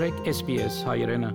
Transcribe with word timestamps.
մտրեք 0.00 0.28
SPS 0.32 0.76
հայրենը։ 0.88 1.28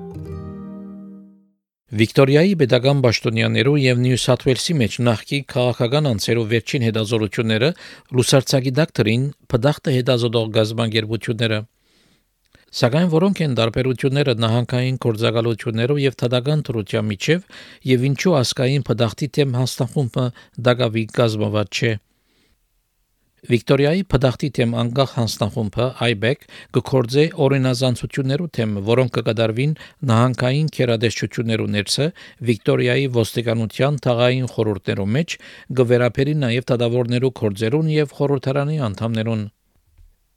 Վիկտորիայի 2.00 2.54
pedagogan 2.58 3.04
Բաշտոնյաներու 3.04 3.76
եւ 3.78 4.00
Նյու 4.02 4.18
Սաթ 4.24 4.46
Ուելսի 4.48 4.76
մեջ 4.80 4.96
նախկի 5.06 5.40
քաղաքական 5.54 6.10
անձերով 6.12 6.48
վերջին 6.54 6.86
հետազորությունները 6.88 7.70
լուսարցակի 8.18 8.74
դակտրին 8.80 9.28
փդախտը 9.54 9.94
հետազոտող 9.98 10.50
գազբանգերությունները 10.58 11.60
Սակայն 12.82 13.14
որոնք 13.14 13.44
են 13.46 13.54
դարբերությունները 13.62 14.36
նահանգային 14.42 14.98
կորձակալություններով 15.06 16.02
եւ 16.06 16.18
թադական 16.26 16.66
թրության 16.66 17.10
միջև 17.14 17.46
եւ 17.94 18.10
ինչու 18.10 18.36
ասկային 18.42 18.88
փդախտի 18.90 19.30
թեմ 19.38 19.56
հաստախումը 19.62 20.26
դակավի 20.66 21.06
գազբաված 21.22 21.70
չէ 21.86 21.94
Վիկտորիայի 23.46 24.04
փդախտի 24.10 24.48
թեմ 24.58 24.72
անկախ 24.82 25.12
հանձնախումբը 25.16 25.86
IBEC 26.06 26.46
կկործե 26.78 27.26
օրինազանցություններու 27.46 28.48
թեմ, 28.58 28.72
որոնք 28.90 29.12
կկդարվին 29.18 29.76
նահանգային 30.12 30.72
քերադեսչություններու 30.78 31.68
ներսը 31.76 32.08
Վիկտորիայի 32.50 33.10
ոստիկանության 33.20 34.00
թաղային 34.06 34.48
խորհուրդներու 34.56 35.10
մեջ, 35.18 35.36
գվերապերի 35.82 36.34
նաև 36.46 36.70
դադավորներու 36.72 37.36
կորձերուն 37.42 37.92
եւ 37.96 38.18
խորհրդարանի 38.18 38.80
անդամներուն 38.90 39.46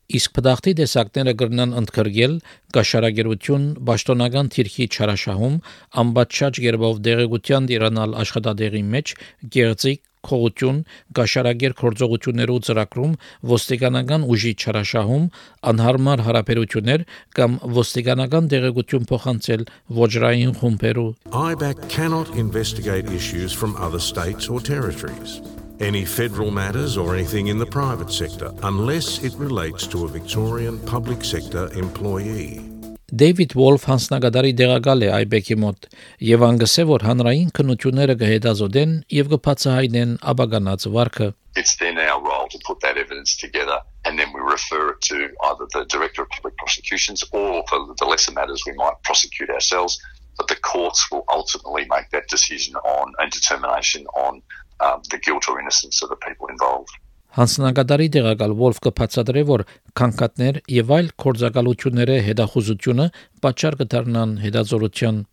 Իսկ 0.09 0.39
փդախտի 0.39 0.73
դեսակները 0.79 1.33
կգրնան 1.37 1.73
ընդգրկել 1.79 2.37
կաշարագերություն, 2.77 3.65
ճշտոնական 3.89 4.49
թիրքի 4.55 4.87
չարաշահում, 4.89 5.59
ամբաչաճ 6.03 6.61
երբով 6.65 7.03
դեղեցության 7.09 7.69
դիրանալ 7.69 8.17
աշխատադեղի 8.25 8.83
մեջ, 8.95 9.13
գեղձիկ 9.59 10.01
քողություն, 10.27 10.79
գաշարագեր 11.19 11.75
կորձողություններու 11.79 12.59
ծրագրում, 12.69 13.13
ոստիկանական 13.53 14.27
ուժի 14.29 14.53
չարաշահում, 14.63 15.29
անհարմար 15.73 16.25
հարաբերություններ 16.29 17.07
կամ 17.39 17.59
ոստիկանական 17.79 18.51
դեղեցություն 18.55 19.09
փոխանցել 19.13 19.69
ոչրային 20.01 20.57
խումբերու 20.63 21.09
IBAC 21.29 21.89
cannot 21.89 22.29
investigate 22.37 23.07
issues 23.11 23.53
from 23.53 23.77
other 23.77 23.99
states 23.99 24.49
or 24.49 24.61
territories. 24.61 25.41
Any 25.81 26.05
federal 26.05 26.51
matters 26.51 26.97
or 26.97 27.15
anything 27.15 27.47
in 27.47 27.59
the 27.59 27.67
private 27.67 28.11
sector, 28.11 28.53
unless 28.63 29.23
it 29.23 29.33
relates 29.35 29.87
to 29.89 30.05
a 30.05 30.09
Victorian 30.09 30.81
public 30.81 31.25
sector 31.25 31.71
employee. 31.75 32.78
Դեյվիդ 33.22 33.52
Վոլֆ 33.60 33.84
հանձնագետարի 33.90 34.52
դեղակալ 34.60 35.04
է 35.06 35.10
IBEC-ի 35.16 35.56
մոտ 35.64 35.88
եւ 36.28 36.46
անգսե 36.48 36.86
որ 36.90 37.04
հանրային 37.08 37.52
քննությունները 37.60 38.16
կհետազոտեն 38.22 38.96
եւ 39.18 39.30
կբացահայտեն 39.34 40.16
աբագանած 40.34 40.88
վարկը 40.96 41.28
It's 41.62 41.76
then 41.82 42.00
our 42.02 42.18
role 42.26 42.48
to 42.54 42.60
put 42.66 42.80
that 42.86 42.98
evidence 42.98 43.36
together 43.38 43.78
and 44.06 44.18
then 44.18 44.34
we 44.34 44.42
refer 44.42 44.94
it 44.94 45.02
to 45.10 45.30
either 45.50 45.68
the 45.76 45.86
Director 45.94 46.24
of 46.24 46.30
Public 46.30 46.58
Prosecutions 46.58 47.24
or 47.32 47.64
for 47.70 47.80
the 48.02 48.10
lesser 48.10 48.34
matters 48.34 48.64
we 48.66 48.74
might 48.82 48.98
prosecute 49.04 49.50
ourselves 49.50 50.00
but 50.38 50.48
the 50.48 50.60
courts 50.74 51.06
will 51.12 51.26
ultimately 51.30 51.86
make 51.94 52.10
that 52.10 52.28
decision 52.28 52.76
on 52.98 53.14
and 53.20 53.32
determination 53.32 54.08
on 54.18 54.42
um, 54.80 55.02
the 55.12 55.20
guilt 55.20 55.48
or 55.48 55.60
innocence 55.60 56.02
of 56.02 56.10
the 56.10 56.22
people 56.28 56.48
involved 56.48 56.98
Հանձնագետարի 57.39 58.07
դեղակալ 58.19 58.55
Վոլֆ 58.59 58.79
կբացատրե, 58.89 59.43
որ 59.49 59.63
քանքատներ 60.01 60.61
եւ 60.75 60.95
այլ 60.99 61.11
կորձակալությունները 61.25 62.17
հետախուզությունը 62.29 63.11
պատճառ 63.47 63.77
կդառնան 63.83 64.39
հետազորության 64.45 65.27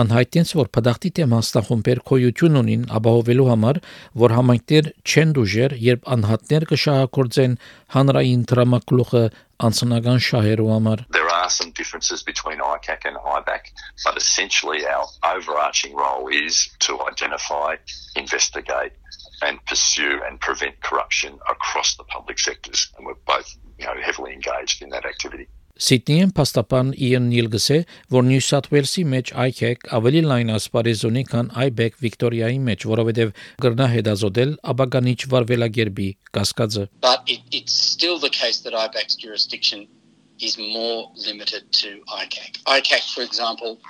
Անհայտենց 0.00 0.50
որ 0.54 0.68
փդախտի 0.70 1.10
թեմ 1.18 1.32
հաստախումբեր 1.34 2.00
կոյություն 2.06 2.58
ունին 2.60 2.82
ապահովելու 2.98 3.46
համար, 3.48 3.78
որ 4.22 4.34
համայնքներ 4.36 4.90
չեն 5.02 5.32
դուժեր, 5.38 5.72
երբ 5.86 6.04
անհատներ 6.14 6.66
կշահակորձեն 6.72 7.56
հանրային 7.94 8.44
դրամակլուխը 8.52 9.22
անձնական 9.66 10.22
շահերու 10.26 10.68
համար։ 10.70 11.02
There 11.18 11.32
are 11.34 11.50
some 11.50 11.74
differences 11.80 12.22
between 12.22 12.62
ICAC 12.62 13.10
and 13.10 13.18
IBAC, 13.18 13.74
but 14.04 14.14
essentially 14.16 14.86
our 14.86 15.10
overarching 15.34 15.98
role 15.98 16.30
is 16.30 16.70
to 16.86 16.94
identify, 17.10 17.74
investigate 18.14 18.94
and 19.42 19.64
pursue 19.66 20.20
and 20.26 20.40
prevent 20.40 20.80
corruption 20.82 21.38
across 21.48 21.96
the 21.96 22.04
public 22.04 22.38
sectors. 22.38 22.90
And 22.96 23.06
we're 23.06 23.14
both 23.26 23.56
you 23.78 23.86
know, 23.86 23.94
heavily 24.02 24.32
engaged 24.32 24.82
in 24.82 24.90
that 24.90 25.04
activity. 25.06 25.48
Սիդնիեն 25.80 26.32
փաստաբան 26.36 26.88
Իան 27.06 27.28
Նիլ 27.32 27.46
գսե, 27.54 27.76
որ 28.12 28.24
Նյու 28.28 28.42
Սաթ 28.44 28.66
Ուելսի 28.68 29.04
մեջ 29.12 29.30
ICAC 29.44 29.86
ավելի 29.96 30.20
լայն 30.26 30.50
ասպարեզոնի 30.56 31.22
քան 31.30 31.48
IBEC 31.62 31.96
Վիկտորիայի 32.02 32.58
մեջ, 32.66 32.84
որովհետև 32.90 33.30
գրնա 33.64 33.86
հետազոտել 33.94 34.52
աբականիչ 34.74 35.16
վարվելագերբի 35.32 36.08
կասկածը։ 36.36 36.84
But 37.00 37.24
it, 37.24 37.40
it's 37.50 37.72
still 37.72 38.20
the 38.20 38.28
case 38.28 38.60
that 38.66 38.76
IBEC's 38.76 39.16
jurisdiction 39.16 39.88
is 40.36 40.58
more 40.58 41.08
limited 41.16 41.72
to 41.80 42.04
ICAC. 42.12 42.60
ICAC, 42.76 43.14
for 43.14 43.24
example, 43.24 43.80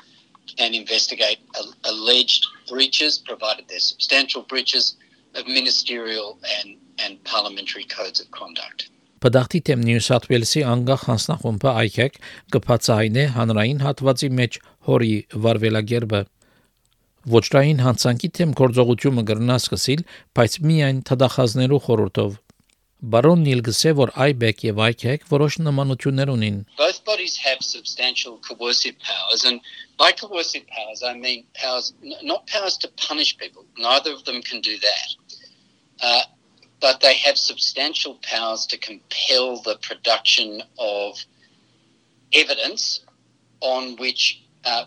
can 0.56 0.74
investigate 0.74 1.42
alleged 1.84 2.46
breaches, 2.68 3.18
provided 3.18 3.66
they're 3.66 3.82
substantial 3.82 4.42
breaches 4.42 4.94
of 5.34 5.46
ministerial 5.46 6.38
and, 6.56 6.76
and 6.98 7.22
parliamentary 7.24 7.84
codes 7.84 8.20
of 8.20 8.30
conduct. 8.30 8.90
Բդախտի 9.20 9.58
թեմ 9.68 9.80
Նյու 9.84 10.02
Սաթ 10.06 10.26
Ուելսի 10.30 10.60
անգախ 10.64 11.02
հանձնախումբը 11.10 11.72
ICAC 11.86 12.14
կբացահայնե 12.54 13.24
հանրային 13.34 13.82
հատվածի 13.84 14.30
մեջ 14.38 14.60
հորի 14.88 15.10
վարվելագերբը 15.46 16.20
Ոչրային 17.34 17.82
հանցանքի 17.84 18.30
թեմ 18.38 18.54
գործողությունը 18.60 19.24
կգրնա 19.28 19.56
սկսիլ, 19.60 20.04
բայց 20.40 20.56
միայն 20.70 21.02
թդախազներու 21.10 21.82
խորհրդով 21.88 22.38
Բարոն 23.12 23.44
Նիլ 23.44 23.60
գսե 23.66 23.92
որ 23.96 24.10
IBEC 24.22 24.62
եւ 24.66 24.80
ICAC 24.86 25.22
որոշ 25.28 25.54
նմանություններ 25.66 26.32
ունին 26.32 26.56
Both 26.80 26.98
bodies 27.04 27.36
have 27.44 27.62
substantial 27.64 28.34
coercive 28.48 28.96
powers 29.04 29.44
and 29.50 29.60
by 30.00 30.10
coercive 30.12 30.66
powers 30.68 31.00
I 31.10 31.14
mean 31.20 31.44
powers 31.60 31.92
not 32.02 32.46
powers 32.46 32.76
to 32.84 32.92
punish 33.08 33.36
people 33.36 33.64
neither 33.76 34.12
of 34.12 34.24
them 34.24 34.42
can 34.42 34.60
do 34.60 34.76
that 34.84 35.16
uh, 36.02 36.22
but 36.80 37.00
they 37.00 37.14
have 37.14 37.36
substantial 37.36 38.18
powers 38.22 38.66
to 38.66 38.78
compel 38.78 39.60
the 39.62 39.76
production 39.82 40.62
of 40.78 41.18
evidence 42.32 43.00
on 43.60 43.96
which 43.96 44.42
uh, 44.64 44.84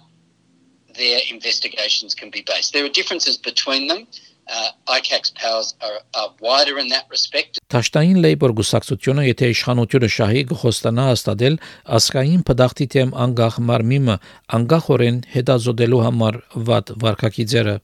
their 0.95 1.19
investigations 1.31 2.15
can 2.15 2.29
be 2.29 2.43
based. 2.45 2.73
There 2.73 2.85
are 2.85 2.89
differences 2.89 3.37
between 3.37 3.87
them. 3.87 4.07
Uh, 4.51 4.71
ICAC's 4.87 5.31
powers 5.31 5.73
are, 5.81 5.99
are 6.15 6.33
wider 6.41 6.77
in 6.77 6.89
that 6.89 7.05
respect. 7.09 7.59
Տաշտային 7.71 8.19
Լեյբոր 8.25 8.51
գուսակցությունը, 8.59 9.23
եթե 9.29 9.47
իշխանությունը 9.53 10.09
շահի 10.15 10.41
գխոստանա 10.49 11.05
հաստատել 11.09 11.55
ասկային 11.97 12.43
փդախտի 12.49 12.87
թեմ 12.95 13.15
անգախ 13.23 13.61
մարմիմը 13.69 14.17
անգախորեն 14.59 15.21
հետազոտելու 15.37 16.03
համար 16.09 16.39
վատ 16.69 16.93
վարկակիցերը 17.05 17.77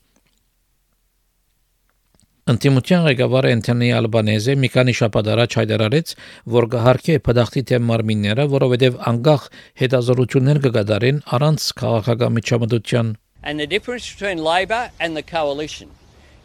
Ընտիմության 2.50 3.04
ղեկավարը 3.06 3.50
Անտոնի 3.54 3.88
Ալբանեզը 3.94 4.54
մի 4.58 4.70
քանի 4.74 4.94
շաբաթ 5.00 5.28
առաջ 5.34 5.56
հայտարարեց, 5.60 6.14
որ 6.54 6.66
կհարկե 6.74 7.18
փդախտի 7.28 7.62
թեմ 7.70 7.84
մարմինները, 7.90 8.46
որովհետև 8.54 8.96
անկախ 9.12 9.44
հետազորություններ 9.82 10.60
կգադարեն 10.64 11.20
առանց 11.38 11.68
քաղաքական 11.82 12.34
միջամտության։ 12.40 13.12
And 13.44 13.60
the 13.62 13.68
difference 13.70 14.10
between 14.10 14.42
Labor 14.42 14.90
and 15.00 15.16
the 15.16 15.22
coalition 15.22 15.94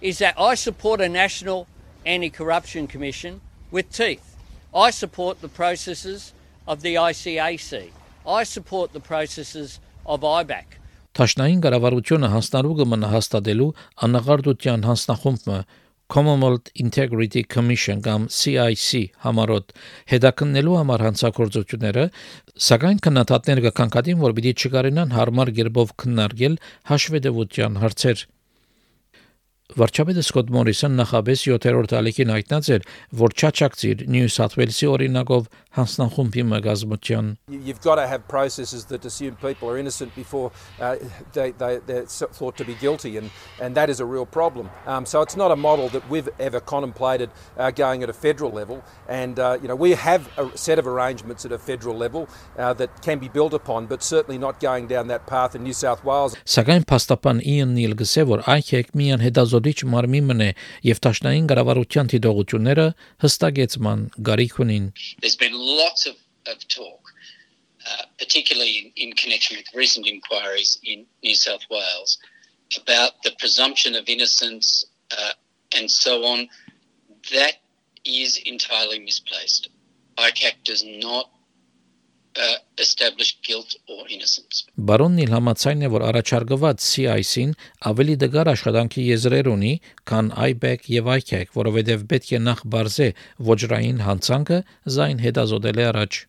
is 0.02 0.18
that 0.18 0.36
I 0.36 0.52
support 0.60 1.00
a 1.00 1.08
national 1.08 1.66
anti-corruption 2.04 2.86
commission 2.86 3.40
with 3.72 3.88
teeth. 3.88 4.36
I 4.74 4.90
support 4.90 5.40
the 5.40 5.48
processes 5.48 6.34
of 6.68 6.82
the 6.82 6.96
ICAC. 7.00 7.88
I 8.28 8.42
support 8.44 8.92
the 8.92 9.00
processes 9.00 9.80
of 10.04 10.20
IBAC. 10.20 10.84
Տաշնային 11.14 11.60
կառավարությունը 11.62 12.28
հանձնարարու 12.34 12.76
կմնա 12.80 13.08
հաստատելու 13.14 13.66
անաղարտության 14.04 14.80
հանձնախումբը 14.88 15.58
Commonwealth 16.12 16.68
Integrity 16.74 17.42
Commission 17.44 18.02
կամ 18.04 18.26
CIC 18.28 19.00
համարոտ 19.24 19.72
հետաքննելու 20.12 20.76
համար 20.80 21.04
հանցագործությունները, 21.06 22.04
սակայն 22.68 23.00
քննադատները 23.06 23.64
կկանգադին, 23.70 24.20
որ 24.20 24.36
պիտի 24.36 24.52
չկարենան 24.60 25.14
հարմար 25.16 25.52
գերբով 25.58 25.94
քննարկել 26.04 26.58
հաշվետվության 26.92 27.80
հարցեր։ 27.84 28.26
Վարչապետը 29.77 30.21
Սկոտ 30.25 30.47
Մորիսոն 30.49 30.95
նախաբես 30.97 31.41
7-րդ 31.45 31.91
ալիքին 31.93 32.31
հայտնած 32.33 32.69
էր, 32.73 32.85
որ 33.19 33.33
չաչակցիր 33.37 33.99
Նյու 34.09 34.31
Սաթ 34.33 34.55
Ուելսի 34.57 34.87
օրինակով 34.89 35.49
հանձնախումբի 35.77 36.43
մգազմության 36.49 37.27
You've 37.49 37.81
got 37.81 37.95
to 38.01 38.07
have 38.07 38.27
processes 38.27 38.85
that 38.85 39.05
assume 39.05 39.35
people 39.35 39.69
are 39.69 39.77
innocent 39.77 40.15
before 40.15 40.51
uh, 40.81 40.95
they, 41.33 41.51
they, 41.51 41.77
they're 41.85 42.05
thought 42.05 42.57
to 42.57 42.65
be 42.65 42.73
guilty, 42.81 43.17
and, 43.17 43.29
and 43.61 43.75
that 43.75 43.91
is 43.91 43.99
a 43.99 44.05
real 44.05 44.25
problem. 44.25 44.71
Um, 44.87 45.05
so 45.05 45.21
it's 45.21 45.35
not 45.35 45.51
a 45.51 45.55
model 45.55 45.87
that 45.89 46.09
we've 46.09 46.29
ever 46.39 46.59
contemplated 46.59 47.29
uh, 47.55 47.69
going 47.69 48.01
at 48.01 48.09
a 48.09 48.13
federal 48.13 48.49
level, 48.49 48.83
and 49.07 49.37
uh, 49.37 49.59
you 49.61 49.67
know 49.67 49.75
we 49.75 49.91
have 49.91 50.27
a 50.39 50.49
set 50.57 50.79
of 50.79 50.87
arrangements 50.87 51.45
at 51.45 51.51
a 51.51 51.59
federal 51.59 51.95
level 51.95 52.27
uh, 52.57 52.73
that 52.73 53.03
can 53.03 53.19
be 53.19 53.29
built 53.29 53.53
upon, 53.53 53.85
but 53.85 54.01
certainly 54.01 54.39
not 54.39 54.59
going 54.59 54.87
down 54.87 55.07
that 55.09 55.27
path 55.27 55.53
in 55.53 55.61
New 55.61 55.73
South 55.73 56.03
Wales. 56.03 56.35
Սակայն 56.49 56.89
փաստաբան 56.89 57.45
Իան 57.45 57.77
Նիլ 57.77 57.95
գսե 58.01 58.25
որ 58.33 58.45
այք 58.49 58.93
միան 58.97 59.25
հետազոտ 59.29 59.62
գործիչ 59.64 59.88
մարմինն 59.94 60.44
է 60.44 60.50
եւ 60.88 61.00
տաշնային 61.06 61.48
կառավարության 61.50 62.10
դիտողությունները 62.12 62.86
հստակեցման 63.24 64.06
գարիք 64.28 64.60
ունին 64.64 64.92
There's 65.24 65.40
been 65.40 65.56
lots 65.56 66.06
of, 66.06 66.16
of 66.46 66.60
talk 66.68 67.14
uh, 67.86 68.04
particularly 68.18 68.92
in, 68.96 69.08
in 69.08 69.12
connection 69.12 69.56
with 69.58 69.66
recent 69.74 70.06
inquiries 70.06 70.78
in 70.84 71.04
New 71.22 71.34
South 71.34 71.60
Wales, 71.70 72.18
about 72.80 73.22
the 73.22 73.32
presumption 73.38 73.94
of 73.94 74.08
innocence 74.08 74.86
uh, 75.10 75.32
and 75.76 75.90
so 75.90 76.24
on, 76.24 76.48
that 77.30 77.54
is 78.04 78.38
entirely 78.46 78.98
misplaced. 78.98 79.68
ICAC 80.16 80.54
does 80.64 80.82
not 80.84 81.28
establish 82.76 83.38
guilt 83.46 83.76
or 83.86 84.02
innocence. 84.10 84.64
Բարոնն 84.74 85.22
իլ 85.24 85.32
համաձայն 85.36 85.86
է, 85.86 85.90
որ 85.94 86.04
առաջարկված 86.08 86.82
CIC-ին 86.84 87.54
ավելի 87.90 88.16
դգար 88.24 88.50
աշխատանքի 88.54 89.06
եզրեր 89.08 89.50
ունի, 89.54 89.72
քան 90.10 90.30
IBEC 90.50 90.90
եւ 90.96 91.10
ICAC, 91.14 91.54
որովհետեւ 91.60 92.04
պետք 92.12 92.30
է 92.34 92.42
նախ 92.48 92.62
բարձե 92.74 93.08
ոչրային 93.50 94.04
հանցանքը 94.08 94.60
զայն 94.98 95.24
հետազոտել 95.24 95.82
է 95.84 95.88
առաջ։ 95.94 96.20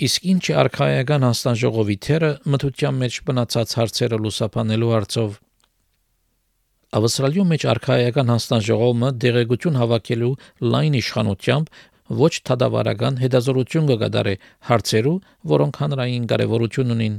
Իսկ 0.00 0.26
ինչ 0.32 0.44
արխայական 0.64 1.24
հանձնաժողովի 1.28 1.96
թերը 2.06 2.32
մթության 2.52 3.00
մեջ 3.04 3.16
բնացած 3.26 3.78
հարցերը 3.80 4.18
լուսափանելու 4.24 4.92
հարցով 4.96 5.40
Ավստրալիում 6.90 7.52
մեջ 7.54 7.64
արխայական 7.70 8.30
հանձնաժողովը 8.32 9.10
դեղեցություն 9.24 9.76
հավաքելու 9.78 10.30
լայն 10.72 10.96
իշխանությամբ 11.00 11.68
ոչ 12.18 12.32
թադավարական 12.48 13.18
հետազորություն 13.22 13.90
կգադարի 13.90 14.36
հարցերու, 14.68 15.16
որոնք 15.54 15.82
հանրային 15.82 16.24
կարևորություն 16.30 16.94
ունին։ 16.96 17.18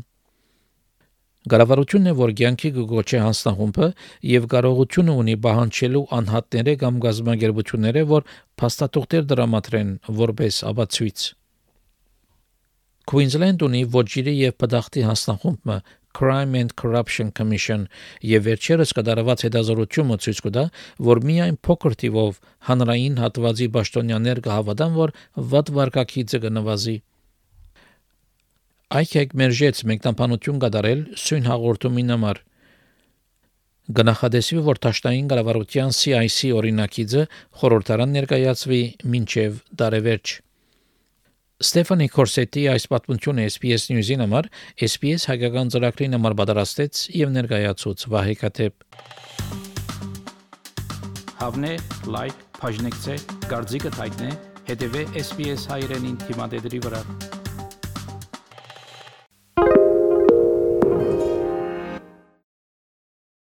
Գարավարությունն 1.51 2.09
է, 2.11 2.13
որ 2.19 2.31
ցանկի 2.38 2.69
գոչե 2.91 3.19
հանձնախումբը 3.25 3.88
եւ 4.29 4.43
կարողությունը 4.51 5.13
ունի 5.21 5.35
բահանջելու 5.45 6.01
անհատները 6.17 6.75
կամ 6.83 6.99
գազམ་ագերբությունները, 7.05 8.03
որ 8.11 8.27
փաստաթուղթեր 8.61 9.23
դրամատրեն 9.31 9.95
որպես 10.21 10.59
ապացույց։ 10.71 11.23
Queensland 13.09 13.65
ունի 13.65 13.81
ոչիրի 13.95 14.33
եւ 14.37 14.53
պդախտի 14.61 15.01
հանձնախումբը 15.07 15.77
Crime 16.17 16.55
and 16.59 16.75
Corruption 16.81 17.31
Commission 17.39 17.87
եւ 18.25 18.47
վերջերս 18.47 18.93
կդարված 18.97 19.45
հետազորությունը 19.47 20.17
ցույց 20.25 20.41
կտա, 20.47 20.65
որ 21.11 21.23
միայն 21.29 21.57
փոքր 21.67 21.97
թիվով 22.03 22.41
հանրային 22.69 23.17
հատվածի 23.23 23.67
պաշտոնյաներ 23.77 24.43
կհավատան, 24.47 24.93
որ 25.01 25.15
վատ 25.55 25.73
վարկակիցը 25.79 26.41
կնվազի։ 26.45 26.97
Այքեկ 29.01 29.35
մերժեց 29.39 29.83
մեկնաբանություն 29.87 30.63
կդարել 30.65 31.03
սույն 31.25 31.45
հաղորդումին 31.47 32.09
համար։ 32.11 32.41
Գնահատեսվի, 33.97 34.59
որ 34.67 34.79
Տաշտային 34.85 35.29
կառավարության 35.31 35.95
CIC 35.97 36.51
օրինակիցը 36.59 37.23
խորհրդարան 37.61 38.15
ներկայացվի 38.19 38.81
մինչև 39.15 39.59
դարևերջ։ 39.81 40.33
Ստեֆանի 41.61 42.07
Կորսետի 42.09 42.61
այս 42.71 42.87
պատմությունը 42.89 43.43
SPS 43.51 43.83
News-ին 43.91 44.23
համար 44.23 44.47
SPS 44.87 45.27
հայկական 45.29 45.69
ծրագրին 45.75 46.17
համար 46.17 46.35
պատրաստեց 46.39 47.01
եւ 47.19 47.33
ներկայացուց 47.35 48.05
Վահե 48.13 48.33
Կաթեփ։ 48.39 49.03
Հավնե 51.41 51.75
լայք, 52.15 52.41
բաժնեկցե, 52.57 53.19
դարձիկը 53.45 53.93
թայտնե, 53.99 54.31
հետեւե 54.71 55.05
SPS 55.21 55.69
հայրենին 55.75 56.17
թիմադեդի 56.25 56.83
վրա։ 56.87 57.05